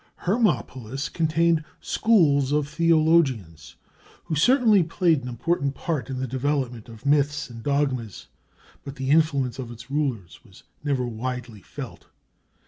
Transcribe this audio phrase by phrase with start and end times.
[0.25, 3.75] Hermopolis contained schools of theologians
[4.23, 8.25] who certainly played an important part in the development of myths and dogmas;
[8.83, 12.07] but the influence of its rulers was never widely felt.